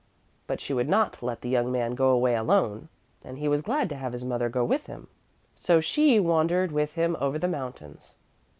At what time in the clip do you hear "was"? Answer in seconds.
3.47-3.61